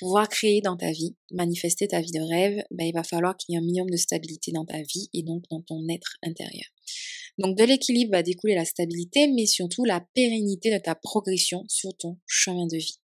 [0.01, 3.53] Pouvoir créer dans ta vie, manifester ta vie de rêve, ben, il va falloir qu'il
[3.53, 6.65] y ait un minimum de stabilité dans ta vie et donc dans ton être intérieur.
[7.37, 11.95] Donc de l'équilibre va découler la stabilité, mais surtout la pérennité de ta progression sur
[11.97, 12.99] ton chemin de vie.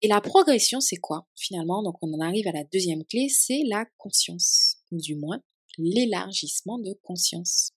[0.00, 1.82] Et la progression, c'est quoi finalement?
[1.82, 5.42] Donc on en arrive à la deuxième clé, c'est la conscience, ou du moins
[5.76, 7.72] l'élargissement de conscience.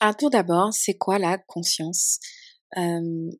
[0.00, 2.18] Un tout d'abord, c'est quoi la conscience?
[2.78, 3.30] Euh,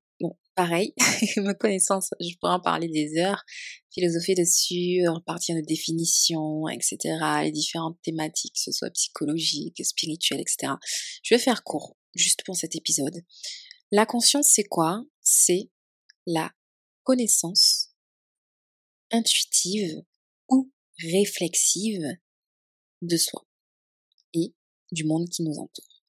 [0.60, 0.92] pareil,
[1.38, 3.42] me connaissant, je pourrais en parler des heures,
[3.94, 6.98] philosopher dessus, repartir de définitions, etc.,
[7.44, 10.74] les différentes thématiques, que ce soit psychologiques, spirituelles, etc.
[11.22, 13.24] Je vais faire court, juste pour cet épisode.
[13.90, 15.02] La conscience, c'est quoi?
[15.22, 15.70] C'est
[16.26, 16.52] la
[17.04, 17.94] connaissance
[19.12, 20.02] intuitive
[20.50, 20.70] ou
[21.10, 22.04] réflexive
[23.00, 23.46] de soi
[24.34, 24.54] et
[24.92, 25.99] du monde qui nous entoure.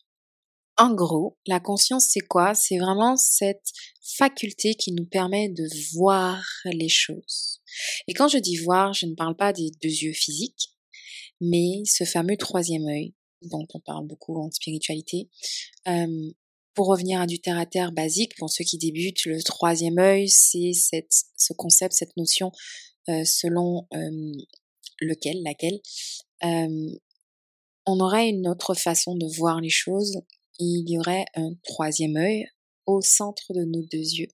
[0.81, 2.55] En gros, la conscience, c'est quoi?
[2.55, 3.71] C'est vraiment cette
[4.17, 7.61] faculté qui nous permet de voir les choses.
[8.07, 10.73] Et quand je dis voir, je ne parle pas des deux yeux physiques,
[11.39, 13.13] mais ce fameux troisième œil
[13.43, 15.29] dont on parle beaucoup en spiritualité.
[16.73, 20.29] Pour revenir à du terre à terre basique, pour ceux qui débutent, le troisième œil,
[20.29, 22.51] c'est ce concept, cette notion
[23.07, 23.87] euh, selon
[24.99, 25.79] lequel, laquelle,
[27.85, 30.23] on aurait une autre façon de voir les choses
[30.59, 32.45] il y aurait un troisième œil
[32.85, 34.27] au centre de nos deux yeux,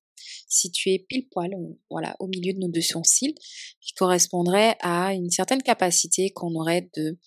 [0.47, 1.51] situé pile poil,
[1.89, 3.35] voilà, au milieu de nos deux sourcils,
[3.81, 7.17] qui correspondrait à une certaine capacité qu'on aurait de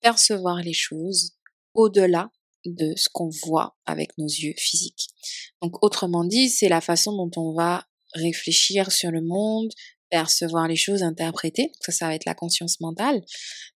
[0.00, 1.32] percevoir les choses
[1.74, 2.30] au-delà
[2.64, 5.08] de ce qu'on voit avec nos yeux physiques.
[5.62, 9.70] Donc autrement dit, c'est la façon dont on va réfléchir sur le monde,
[10.10, 13.22] percevoir les choses, interpréter, ça ça va être la conscience mentale,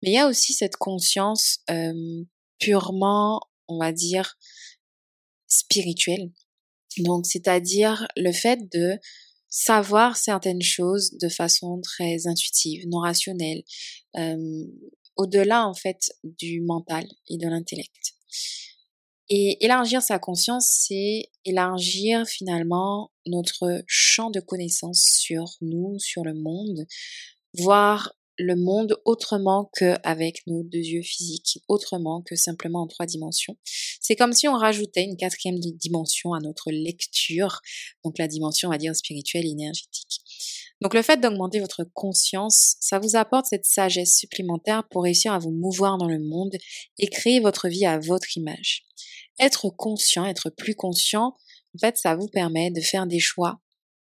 [0.03, 2.25] mais il y a aussi cette conscience euh,
[2.59, 4.39] purement on va dire,
[5.47, 6.31] spirituel.
[6.99, 8.99] Donc, c'est-à-dire le fait de
[9.49, 13.63] savoir certaines choses de façon très intuitive, non rationnelle,
[14.17, 14.65] euh,
[15.17, 18.15] au-delà en fait du mental et de l'intellect.
[19.29, 26.35] Et élargir sa conscience, c'est élargir finalement notre champ de connaissances sur nous, sur le
[26.35, 26.87] monde,
[27.59, 33.57] voir le monde autrement qu'avec nos deux yeux physiques, autrement que simplement en trois dimensions.
[34.01, 37.61] C'est comme si on rajoutait une quatrième dimension à notre lecture,
[38.05, 40.21] donc la dimension, on va dire, spirituelle énergétique.
[40.81, 45.39] Donc le fait d'augmenter votre conscience, ça vous apporte cette sagesse supplémentaire pour réussir à
[45.39, 46.57] vous mouvoir dans le monde
[46.99, 48.85] et créer votre vie à votre image.
[49.39, 51.37] Être conscient, être plus conscient,
[51.75, 53.61] en fait, ça vous permet de faire des choix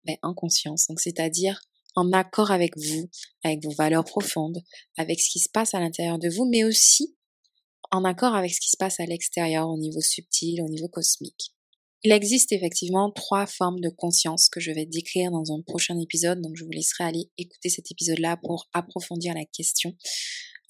[0.08, 1.60] mais en conscience, donc c'est-à-dire
[1.98, 3.10] en accord avec vous,
[3.42, 4.62] avec vos valeurs profondes,
[4.96, 7.16] avec ce qui se passe à l'intérieur de vous, mais aussi
[7.90, 11.52] en accord avec ce qui se passe à l'extérieur, au niveau subtil, au niveau cosmique.
[12.04, 16.40] Il existe effectivement trois formes de conscience que je vais décrire dans un prochain épisode,
[16.40, 19.96] donc je vous laisserai aller écouter cet épisode-là pour approfondir la question.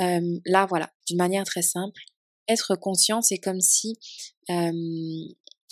[0.01, 2.01] Euh, là, voilà, d'une manière très simple,
[2.49, 3.99] être conscient, c'est comme si
[4.49, 4.73] euh,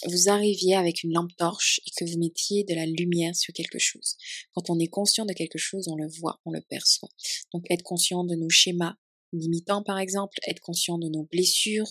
[0.05, 3.79] vous arriviez avec une lampe torche et que vous mettiez de la lumière sur quelque
[3.79, 4.17] chose.
[4.55, 7.09] Quand on est conscient de quelque chose, on le voit, on le perçoit.
[7.53, 8.95] Donc être conscient de nos schémas
[9.33, 11.91] limitants, par exemple, être conscient de nos blessures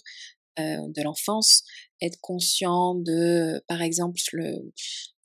[0.60, 1.63] euh, de l'enfance,
[2.02, 4.72] être conscient de, par exemple, le,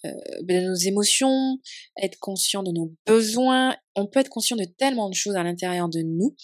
[0.04, 0.12] euh,
[0.42, 1.58] de nos émotions,
[2.02, 3.76] être conscient de nos besoins.
[3.94, 6.34] On peut être conscient de tellement de choses à l'intérieur de nous.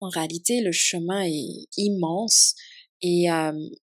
[0.00, 2.54] En réalité, le chemin est immense
[3.02, 3.26] et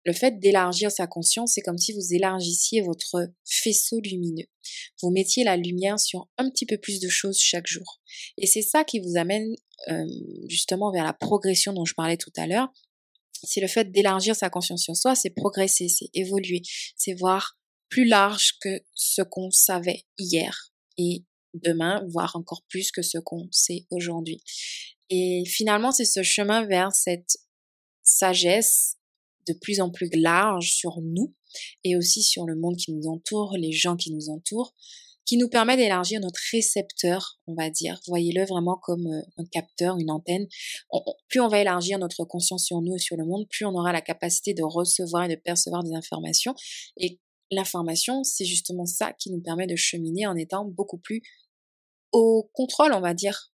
[0.05, 4.47] le fait d'élargir sa conscience, c'est comme si vous élargissiez votre faisceau lumineux.
[5.01, 8.01] Vous mettiez la lumière sur un petit peu plus de choses chaque jour.
[8.39, 9.55] Et c'est ça qui vous amène
[10.49, 12.73] justement vers la progression dont je parlais tout à l'heure.
[13.45, 16.63] C'est le fait d'élargir sa conscience sur soi, c'est progresser, c'est évoluer,
[16.97, 17.59] c'est voir
[17.91, 23.49] plus large que ce qu'on savait hier et demain, voir encore plus que ce qu'on
[23.53, 24.43] sait aujourd'hui.
[25.11, 27.37] Et finalement, c'est ce chemin vers cette
[28.05, 28.97] sagesse
[29.47, 31.35] de plus en plus large sur nous
[31.83, 34.75] et aussi sur le monde qui nous entoure, les gens qui nous entourent,
[35.27, 37.99] qui nous permet d'élargir notre récepteur, on va dire.
[38.07, 40.47] Voyez-le vraiment comme euh, un capteur, une antenne.
[41.29, 43.93] plus on va élargir notre conscience sur nous et sur le monde, plus on aura
[43.93, 46.55] la capacité de recevoir et de percevoir des informations.
[46.99, 51.23] Et l'information, c'est justement ça qui nous permet de cheminer en étant beaucoup plus
[52.13, 53.53] au contrôle, on va dire,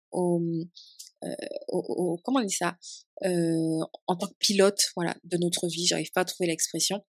[1.25, 1.35] euh,
[1.69, 2.77] au, comment on dit ça
[3.25, 7.03] euh, en tant que pilote voilà de notre vie j'arrive pas à trouver l'expression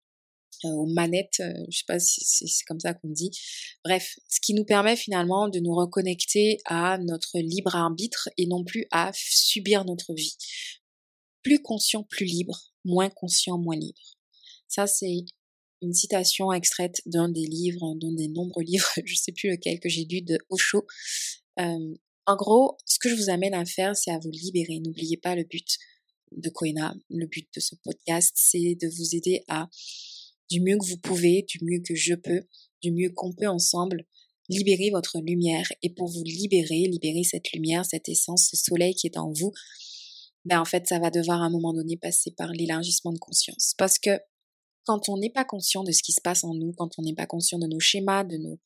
[0.66, 3.32] euh, aux manettes, je sais pas si c'est comme ça qu'on dit.
[3.86, 8.66] Bref, ce qui nous permet finalement de nous reconnecter à notre libre arbitre et non
[8.66, 10.36] plus à subir notre vie.
[11.44, 14.18] Plus conscient, plus libre, moins conscient, moins libre.
[14.68, 15.24] Ça, c'est
[15.82, 19.88] une citation extraite d'un des livres, d'un des nombreux livres, je sais plus lequel que
[19.90, 20.86] j'ai lu de Osho.
[21.60, 21.96] Euh,
[22.30, 24.80] en gros, ce que je vous amène à faire, c'est à vous libérer.
[24.86, 25.66] N'oubliez pas le but
[26.32, 29.68] de Koina, le but de ce podcast, c'est de vous aider à
[30.52, 32.42] du mieux que vous pouvez, du mieux que je peux,
[32.84, 34.06] du mieux qu'on peut ensemble,
[34.48, 35.68] libérer votre lumière.
[35.82, 39.52] Et pour vous libérer, libérer cette lumière, cette essence, ce soleil qui est en vous,
[40.46, 43.74] ben en fait, ça va devoir à un moment donné passer par l'élargissement de conscience.
[43.76, 44.20] Parce que
[44.86, 47.16] quand on n'est pas conscient de ce qui se passe en nous, quand on n'est
[47.16, 48.60] pas conscient de nos schémas, de nos,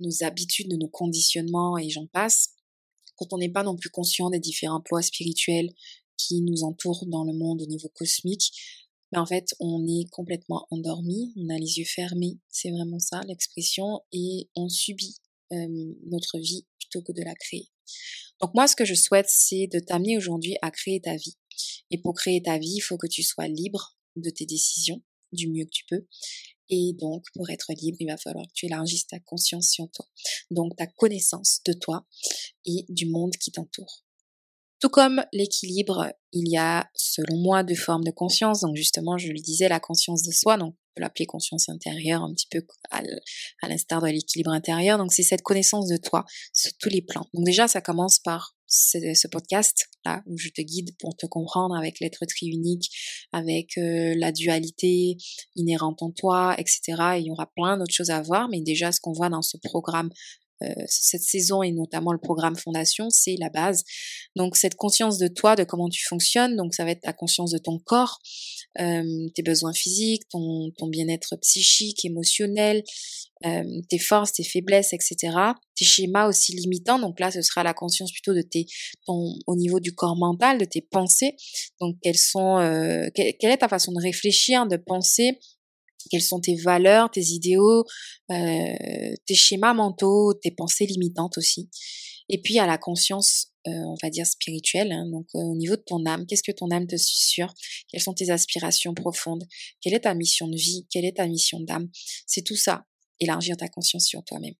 [0.00, 2.54] nos habitudes, de nos conditionnements et j'en passe,
[3.20, 5.70] quand on n'est pas non plus conscient des différents lois spirituels
[6.16, 8.50] qui nous entourent dans le monde au niveau cosmique,
[9.12, 13.20] mais en fait, on est complètement endormi, on a les yeux fermés, c'est vraiment ça
[13.28, 15.16] l'expression, et on subit
[15.50, 17.68] notre vie plutôt que de la créer.
[18.40, 21.36] Donc moi, ce que je souhaite, c'est de t'amener aujourd'hui à créer ta vie.
[21.90, 25.02] Et pour créer ta vie, il faut que tu sois libre de tes décisions
[25.32, 26.06] du mieux que tu peux.
[26.68, 30.06] Et donc, pour être libre, il va falloir que tu élargisses ta conscience sur toi.
[30.50, 32.06] Donc, ta connaissance de toi
[32.64, 34.04] et du monde qui t'entoure.
[34.80, 38.60] Tout comme l'équilibre, il y a, selon moi, deux formes de conscience.
[38.60, 42.22] Donc justement, je le disais, la conscience de soi, donc on peut l'appeler conscience intérieure,
[42.22, 43.02] un petit peu à
[43.68, 44.96] l'instar de l'équilibre intérieur.
[44.96, 47.28] Donc c'est cette connaissance de toi sur tous les plans.
[47.34, 51.76] Donc déjà, ça commence par ce, podcast là où je te guide pour te comprendre
[51.76, 52.88] avec l'être triunique,
[53.32, 55.16] avec euh, la dualité
[55.56, 56.80] inhérente en toi, etc.
[57.18, 59.56] il y aura plein d'autres choses à voir, mais déjà ce qu'on voit dans ce
[59.58, 60.10] programme
[60.86, 63.84] cette saison et notamment le programme Fondation, c'est la base.
[64.36, 67.50] Donc cette conscience de toi, de comment tu fonctionnes, donc ça va être ta conscience
[67.50, 68.18] de ton corps,
[68.80, 72.84] euh, tes besoins physiques, ton, ton bien-être psychique, émotionnel,
[73.46, 75.16] euh, tes forces, tes faiblesses, etc.
[75.74, 78.66] Tes schémas aussi limitants, donc là ce sera la conscience plutôt de tes,
[79.06, 81.36] ton, au niveau du corps mental, de tes pensées.
[81.80, 85.38] Donc quelles sont, euh, quelle est ta façon de réfléchir, de penser,
[86.10, 87.84] quelles sont tes valeurs, tes idéaux,
[88.30, 91.68] euh, tes schémas mentaux, tes pensées limitantes aussi?
[92.28, 95.76] Et puis à la conscience, euh, on va dire spirituelle, hein, donc euh, au niveau
[95.76, 97.52] de ton âme, qu'est-ce que ton âme te susurre
[97.88, 99.44] Quelles sont tes aspirations profondes?
[99.80, 100.86] Quelle est ta mission de vie?
[100.90, 101.90] Quelle est ta mission d'âme?
[102.26, 102.86] C'est tout ça,
[103.18, 104.54] élargir ta conscience sur toi-même.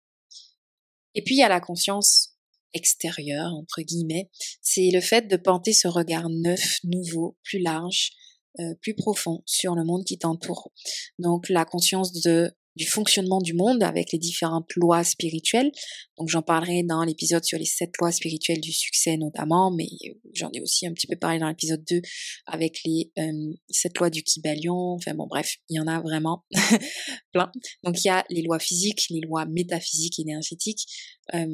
[1.14, 2.34] Et puis il y a la conscience
[2.72, 4.30] extérieure, entre guillemets,
[4.62, 8.12] c'est le fait de porter ce regard neuf, nouveau, plus large,
[8.58, 10.72] euh, plus profond sur le monde qui t'entoure.
[11.18, 15.70] Donc la conscience de du fonctionnement du monde avec les différentes lois spirituelles.
[16.18, 19.88] Donc j'en parlerai dans l'épisode sur les sept lois spirituelles du succès notamment, mais
[20.34, 22.00] j'en ai aussi un petit peu parlé dans l'épisode 2
[22.46, 24.94] avec les euh, sept lois du Kybalion.
[24.94, 26.44] Enfin bon bref, il y en a vraiment
[27.32, 27.50] plein.
[27.84, 30.86] Donc il y a les lois physiques, les lois métaphysiques, énergétiques,
[31.34, 31.46] euh,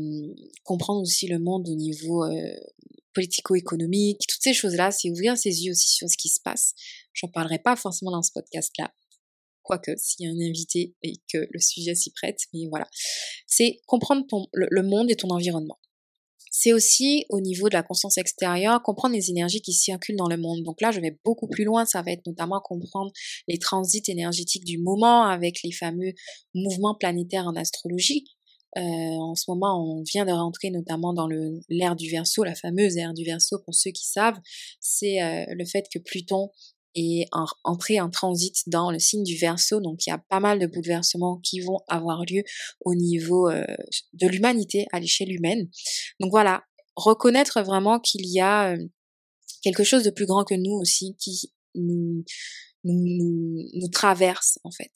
[0.64, 2.55] comprendre aussi le monde au niveau euh,
[3.16, 6.74] politico-économique, toutes ces choses-là, c'est ouvrir ses yeux aussi sur ce qui se passe.
[7.14, 8.92] J'en parlerai pas forcément dans ce podcast-là,
[9.66, 12.87] quoique s'il y a un invité et que le sujet s'y prête, mais voilà.
[13.46, 15.79] C'est comprendre ton, le, monde et ton environnement.
[16.50, 20.38] C'est aussi au niveau de la conscience extérieure, comprendre les énergies qui circulent dans le
[20.38, 20.62] monde.
[20.62, 23.12] Donc là, je vais beaucoup plus loin, ça va être notamment comprendre
[23.46, 26.12] les transits énergétiques du moment avec les fameux
[26.55, 28.24] mouvements planétaires en astrologie,
[28.76, 31.29] euh, en ce moment, on vient de rentrer notamment dans
[31.70, 34.38] l'ère du Verseau, la fameuse ère du Verseau pour ceux qui savent.
[34.81, 36.50] C'est euh, le fait que Pluton
[36.96, 37.28] est
[37.64, 40.66] entré en transit dans le signe du Verseau, donc il y a pas mal de
[40.66, 42.42] bouleversements qui vont avoir lieu
[42.80, 43.64] au niveau euh,
[44.14, 45.68] de l'humanité à l'échelle humaine.
[46.20, 46.64] Donc voilà,
[46.96, 48.76] reconnaître vraiment qu'il y a
[49.62, 52.24] quelque chose de plus grand que nous aussi qui nous,
[52.85, 54.92] nous, nous traverse en fait.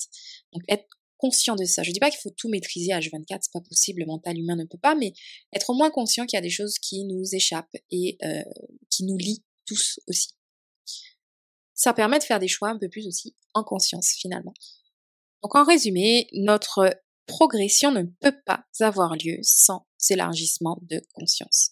[0.52, 0.86] Donc être
[1.20, 1.82] conscient de ça.
[1.82, 4.56] Je dis pas qu'il faut tout maîtriser à H24, c'est pas possible, le mental humain
[4.56, 5.12] ne peut pas, mais
[5.54, 8.42] être au moins conscient qu'il y a des choses qui nous échappent et euh,
[8.88, 10.30] qui nous lient tous aussi.
[11.80, 14.52] Ça permet de faire des choix un peu plus aussi en conscience finalement.
[15.42, 16.94] Donc en résumé, notre
[17.26, 21.70] progression ne peut pas avoir lieu sans élargissement de conscience.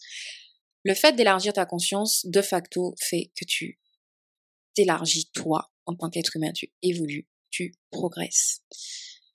[0.83, 3.79] Le fait d'élargir ta conscience, de facto, fait que tu
[4.73, 8.62] t'élargis toi en tant qu'être humain, tu évolues, tu progresses.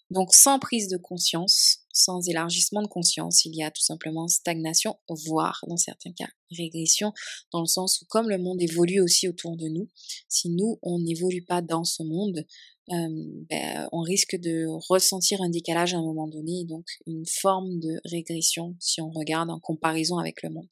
[0.09, 4.97] Donc sans prise de conscience, sans élargissement de conscience, il y a tout simplement stagnation,
[5.27, 7.13] voire dans certains cas régression,
[7.51, 9.89] dans le sens où comme le monde évolue aussi autour de nous,
[10.27, 12.45] si nous, on n'évolue pas dans ce monde,
[12.91, 13.07] euh,
[13.49, 18.01] ben, on risque de ressentir un décalage à un moment donné, donc une forme de
[18.05, 20.67] régression si on regarde en comparaison avec le monde.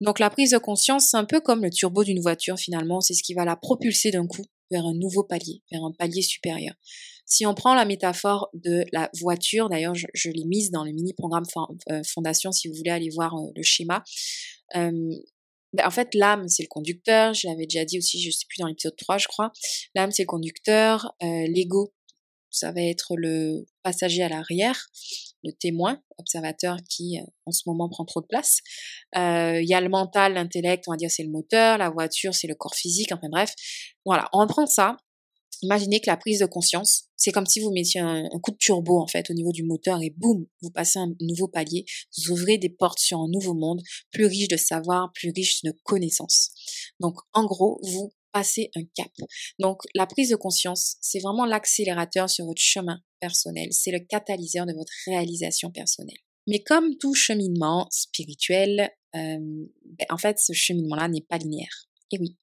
[0.00, 3.14] Donc la prise de conscience, c'est un peu comme le turbo d'une voiture finalement, c'est
[3.14, 6.74] ce qui va la propulser d'un coup vers un nouveau palier, vers un palier supérieur.
[7.24, 11.44] Si on prend la métaphore de la voiture, d'ailleurs je, l'ai mise dans le mini-programme
[11.90, 14.04] euh, Fondation si vous voulez aller voir euh, le schéma.
[14.76, 15.10] Euh,
[15.72, 17.34] ben, en fait, l'âme, c'est le conducteur.
[17.34, 19.52] Je l'avais déjà dit aussi, je sais plus dans l'épisode 3, je crois.
[19.94, 21.12] L'âme, c'est le conducteur.
[21.20, 21.92] L'ego,
[22.50, 24.88] ça va être le passager à l'arrière,
[25.46, 28.58] le témoin, observateur qui en ce moment prend trop de place.
[29.14, 32.46] Il y a le mental, l'intellect, on va dire c'est le moteur, la voiture c'est
[32.48, 33.54] le corps physique, enfin bref.
[34.04, 34.96] Voilà, on reprend ça.
[35.62, 39.00] Imaginez que la prise de conscience, c'est comme si vous mettiez un, coup de turbo
[39.00, 41.86] en fait au niveau du moteur et boum, vous passez un nouveau palier,
[42.18, 43.80] vous ouvrez des portes sur un nouveau monde,
[44.12, 46.50] plus riche de savoir, plus riche de connaissances.
[47.00, 49.10] Donc en gros, vous passer un cap.
[49.58, 54.66] Donc la prise de conscience, c'est vraiment l'accélérateur sur votre chemin personnel, c'est le catalyseur
[54.66, 56.18] de votre réalisation personnelle.
[56.46, 59.38] Mais comme tout cheminement spirituel, euh,
[59.98, 61.88] ben, en fait, ce cheminement-là n'est pas linéaire.
[62.12, 62.36] Et oui,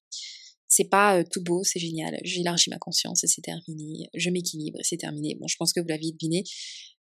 [0.67, 4.79] c'est pas euh, tout beau, c'est génial, j'élargis ma conscience et c'est terminé, je m'équilibre
[4.79, 5.37] et c'est terminé.
[5.39, 6.43] Bon, je pense que vous l'avez deviné.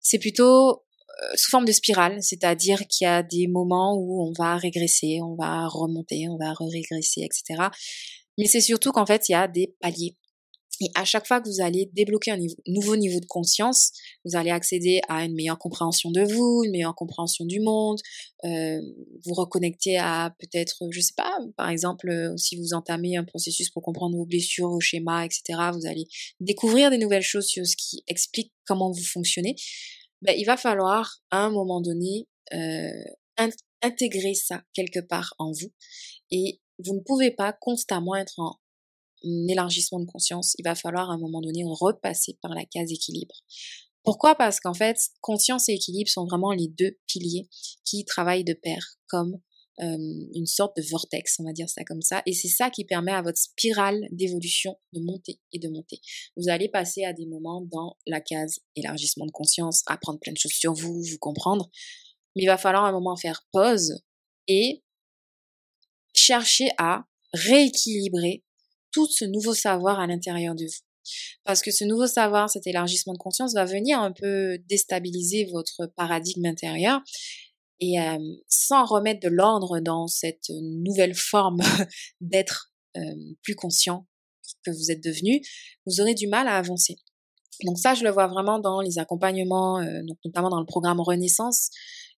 [0.01, 0.83] C'est plutôt
[1.23, 5.19] euh, sous forme de spirale, c'est-à-dire qu'il y a des moments où on va régresser,
[5.21, 7.69] on va remonter, on va régresser, etc.
[8.37, 10.17] Mais c'est surtout qu'en fait, il y a des paliers.
[10.81, 13.91] Et à chaque fois que vous allez débloquer un nouveau niveau de conscience,
[14.25, 17.99] vous allez accéder à une meilleure compréhension de vous, une meilleure compréhension du monde,
[18.43, 18.81] euh,
[19.25, 23.69] vous reconnecter à peut-être, je sais pas, par exemple, euh, si vous entamez un processus
[23.69, 25.43] pour comprendre vos blessures, vos schémas, etc.,
[25.73, 26.07] vous allez
[26.41, 29.55] découvrir des nouvelles choses sur ce qui explique comment vous fonctionnez.
[30.21, 32.89] Ben, il va falloir à un moment donné euh,
[33.81, 35.71] intégrer ça quelque part en vous
[36.31, 38.59] et vous ne pouvez pas constamment être en
[39.47, 40.55] élargissement de conscience.
[40.59, 43.35] Il va falloir à un moment donné repasser par la case équilibre.
[44.03, 44.35] Pourquoi?
[44.35, 47.49] Parce qu'en fait, conscience et équilibre sont vraiment les deux piliers
[47.83, 49.39] qui travaillent de pair, comme
[49.77, 52.21] une sorte de vortex, on va dire ça comme ça.
[52.25, 55.99] Et c'est ça qui permet à votre spirale d'évolution de monter et de monter.
[56.37, 60.37] Vous allez passer à des moments dans la case élargissement de conscience, apprendre plein de
[60.37, 61.69] choses sur vous, vous comprendre.
[62.35, 64.01] Mais il va falloir à un moment faire pause
[64.47, 64.84] et
[66.15, 68.43] chercher à rééquilibrer
[68.91, 70.85] tout ce nouveau savoir à l'intérieur de vous.
[71.43, 75.91] Parce que ce nouveau savoir, cet élargissement de conscience va venir un peu déstabiliser votre
[75.95, 77.01] paradigme intérieur
[77.79, 81.61] et euh, sans remettre de l'ordre dans cette nouvelle forme
[82.21, 83.01] d'être euh,
[83.43, 84.07] plus conscient
[84.63, 85.41] que vous êtes devenu,
[85.85, 86.95] vous aurez du mal à avancer.
[87.63, 91.69] Donc ça, je le vois vraiment dans les accompagnements, euh, notamment dans le programme Renaissance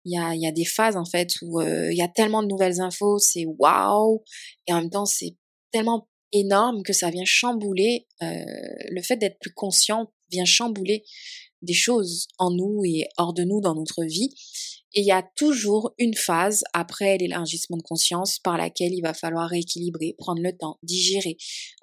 [0.08, 2.42] il y a, y a des phases en fait où euh, il y a tellement
[2.42, 4.24] de nouvelles infos, c'est waouh,
[4.68, 5.36] et en même temps c'est
[5.72, 8.28] tellement énorme que ça vient chambouler, euh,
[8.90, 11.04] le fait d'être plus conscient vient chambouler
[11.62, 14.30] des choses en nous et hors de nous dans notre vie.
[14.94, 19.14] Et il y a toujours une phase après l'élargissement de conscience par laquelle il va
[19.14, 21.38] falloir rééquilibrer, prendre le temps, digérer,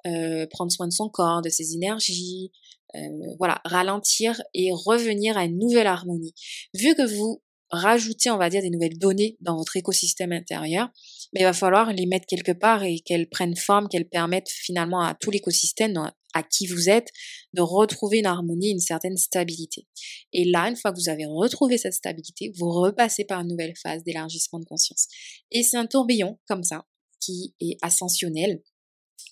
[0.07, 2.51] euh, prendre soin de son corps, de ses énergies,
[2.95, 2.99] euh,
[3.37, 6.33] voilà, ralentir et revenir à une nouvelle harmonie.
[6.73, 10.89] Vu que vous rajouter, on va dire, des nouvelles données dans votre écosystème intérieur,
[11.33, 15.01] mais il va falloir les mettre quelque part et qu'elles prennent forme, qu'elles permettent finalement
[15.01, 15.93] à tout l'écosystème,
[16.33, 17.09] à qui vous êtes,
[17.53, 19.87] de retrouver une harmonie, une certaine stabilité.
[20.33, 23.73] Et là, une fois que vous avez retrouvé cette stabilité, vous repassez par une nouvelle
[23.81, 25.07] phase d'élargissement de conscience.
[25.51, 26.85] Et c'est un tourbillon comme ça,
[27.19, 28.61] qui est ascensionnel,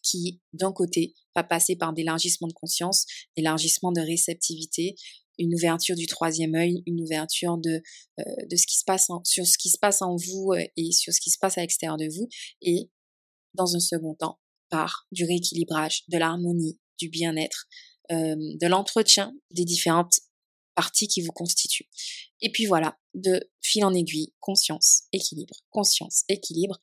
[0.02, 4.96] qui, d'un côté, va passer par d'élargissement de conscience, d'élargissement de réceptivité,
[5.38, 7.82] une ouverture du troisième œil, une ouverture de,
[8.20, 10.92] euh, de ce qui se passe sur ce qui se passe en vous euh, et
[10.92, 12.28] sur ce qui se passe à l'extérieur de vous,
[12.62, 12.90] et
[13.54, 17.68] dans un second temps, par du rééquilibrage, de l'harmonie, du bien-être,
[18.12, 20.20] euh, de l'entretien des différentes
[20.76, 21.90] parties qui vous constituent.
[22.42, 26.80] Et puis voilà, de fil en aiguille, conscience, équilibre, conscience, équilibre,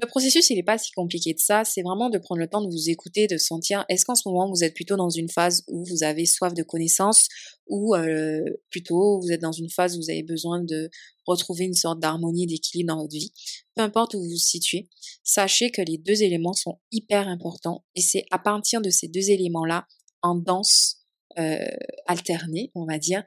[0.00, 1.64] le processus, il n'est pas si compliqué de ça.
[1.64, 4.48] C'est vraiment de prendre le temps de vous écouter, de sentir est-ce qu'en ce moment
[4.48, 7.26] vous êtes plutôt dans une phase où vous avez soif de connaissances
[7.66, 10.88] ou euh, plutôt vous êtes dans une phase où vous avez besoin de
[11.26, 13.32] retrouver une sorte d'harmonie, d'équilibre dans votre vie?
[13.74, 14.88] Peu importe où vous vous situez,
[15.24, 19.30] sachez que les deux éléments sont hyper importants et c'est à partir de ces deux
[19.30, 19.86] éléments-là,
[20.22, 20.96] en danse
[21.38, 21.58] euh,
[22.06, 23.22] alternée, on va dire,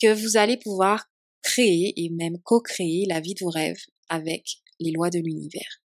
[0.00, 1.06] que vous allez pouvoir
[1.42, 5.80] créer et même co-créer la vie de vos rêves avec les lois de l'univers.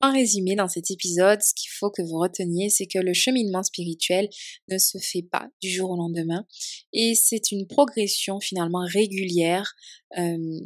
[0.00, 3.62] En résumé, dans cet épisode, ce qu'il faut que vous reteniez, c'est que le cheminement
[3.62, 4.28] spirituel
[4.68, 6.46] ne se fait pas du jour au lendemain
[6.92, 9.74] et c'est une progression finalement régulière
[10.18, 10.60] euh,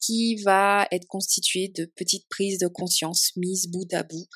[0.00, 4.26] qui va être constitué de petites prises de conscience mises bout à bout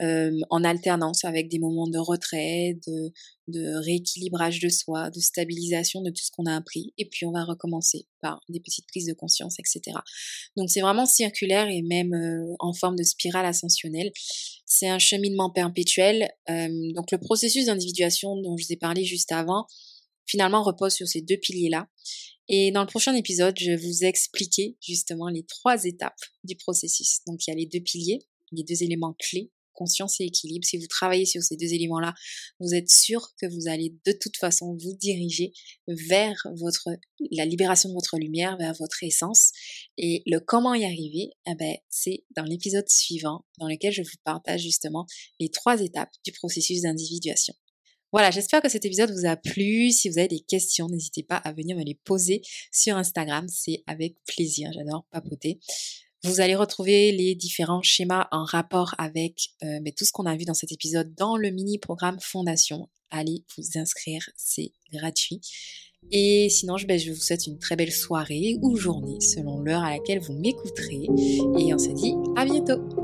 [0.00, 3.12] euh, en alternance avec des moments de retrait, de,
[3.48, 6.94] de rééquilibrage de soi, de stabilisation de tout ce qu'on a appris.
[6.96, 9.98] Et puis on va recommencer par des petites prises de conscience, etc.
[10.56, 14.10] Donc c'est vraiment circulaire et même euh, en forme de spirale ascensionnelle.
[14.64, 16.30] C'est un cheminement perpétuel.
[16.48, 19.66] Euh, donc le processus d'individuation dont je vous ai parlé juste avant,
[20.26, 21.86] finalement repose sur ces deux piliers-là.
[22.48, 27.20] Et dans le prochain épisode, je vais vous expliquer justement les trois étapes du processus.
[27.26, 28.20] Donc il y a les deux piliers,
[28.50, 30.66] les deux éléments clés, conscience et équilibre.
[30.66, 32.14] Si vous travaillez sur ces deux éléments-là,
[32.60, 35.52] vous êtes sûr que vous allez de toute façon vous diriger
[35.88, 36.88] vers votre
[37.30, 39.52] la libération de votre lumière, vers votre essence.
[39.96, 44.08] Et le comment y arriver, eh ben, c'est dans l'épisode suivant dans lequel je vous
[44.24, 45.06] partage justement
[45.40, 47.54] les trois étapes du processus d'individuation.
[48.12, 49.90] Voilà, j'espère que cet épisode vous a plu.
[49.90, 53.46] Si vous avez des questions, n'hésitez pas à venir me les poser sur Instagram.
[53.48, 54.70] C'est avec plaisir.
[54.74, 55.58] J'adore papoter.
[56.24, 60.44] Vous allez retrouver les différents schémas en rapport avec euh, tout ce qu'on a vu
[60.44, 62.88] dans cet épisode dans le mini-programme Fondation.
[63.10, 65.40] Allez vous inscrire, c'est gratuit.
[66.10, 69.82] Et sinon, je, ben, je vous souhaite une très belle soirée ou journée selon l'heure
[69.82, 71.08] à laquelle vous m'écouterez.
[71.58, 73.01] Et on se dit à bientôt.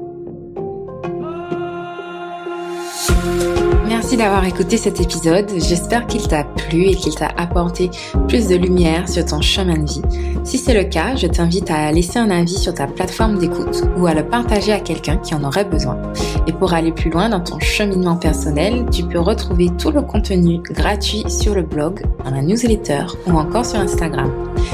[4.08, 5.50] Merci d'avoir écouté cet épisode.
[5.58, 7.90] J'espère qu'il t'a plu et qu'il t'a apporté
[8.26, 10.00] plus de lumière sur ton chemin de vie.
[10.44, 14.06] Si c'est le cas, je t'invite à laisser un avis sur ta plateforme d'écoute ou
[14.06, 16.00] à le partager à quelqu'un qui en aurait besoin.
[16.46, 20.62] Et pour aller plus loin dans ton cheminement personnel, tu peux retrouver tout le contenu
[20.62, 24.32] gratuit sur le blog, dans la newsletter ou encore sur Instagram.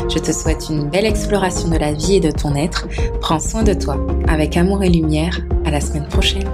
[0.08, 2.86] Je te souhaite une belle exploration de la vie et de ton être.
[3.20, 3.96] Prends soin de toi.
[4.28, 5.40] Avec amour et lumière.
[5.64, 6.48] À la semaine prochaine.